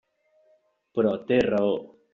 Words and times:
Però 0.99 1.13
té 1.29 1.41
raó. 1.49 1.77